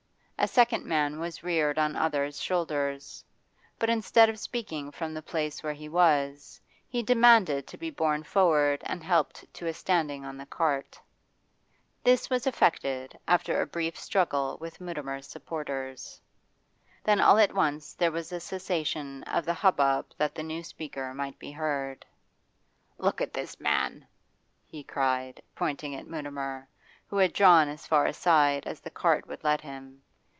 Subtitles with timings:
[0.43, 3.23] A second man was reared on others' shoulders;
[3.77, 8.23] but instead of speaking from the place where he was, he demanded to be borne
[8.23, 10.99] forward and helped to a standing on the cart.
[12.03, 16.19] This was effected after a brief struggle with Mutimer's supporters.
[17.03, 21.13] Then all at once there was a cessation of the hubbub that the new speaker
[21.13, 22.03] might be heard.
[22.97, 24.07] 'Look at this man!'
[24.65, 26.67] he cried, pointing at Mutimer,
[27.05, 30.01] who had drawn as far aside as the cart would let him.